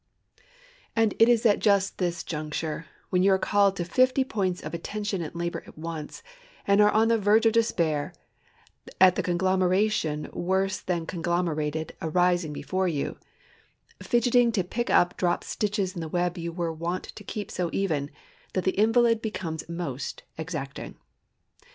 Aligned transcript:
And 0.95 1.13
it 1.19 1.29
is 1.29 1.45
just 1.59 1.93
at 1.93 1.97
this 1.99 2.23
juncture—when 2.23 3.21
you 3.21 3.33
are 3.33 3.37
called 3.37 3.75
to 3.75 3.85
fifty 3.85 4.23
points 4.23 4.59
of 4.63 4.73
attention 4.73 5.21
and 5.21 5.35
labor 5.35 5.63
at 5.67 5.77
once, 5.77 6.23
and 6.65 6.81
are 6.81 6.89
on 6.89 7.07
the 7.09 7.19
verge 7.19 7.45
of 7.45 7.53
despair 7.53 8.11
at 8.99 9.13
the 9.13 9.21
conglomeration 9.21 10.27
worse 10.33 10.81
conglomerated 10.81 11.95
arising 12.01 12.51
before 12.51 12.87
you; 12.87 13.19
fidgetting 14.01 14.51
to 14.53 14.63
pick 14.63 14.89
up 14.89 15.17
dropped 15.17 15.43
stitches 15.43 15.93
in 15.93 16.01
the 16.01 16.09
web 16.09 16.35
you 16.35 16.51
were 16.51 16.73
wont 16.73 17.03
to 17.15 17.23
keep 17.23 17.51
so 17.51 17.69
even—that 17.71 18.63
the 18.63 18.79
invalid 18.79 19.21
becomes 19.21 19.69
most 19.69 20.23
exacting. 20.35 20.95